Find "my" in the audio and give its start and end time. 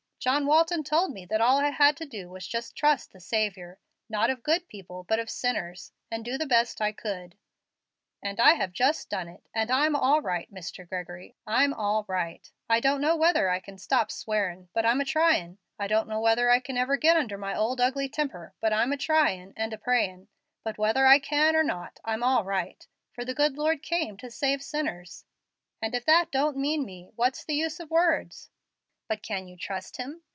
17.39-17.55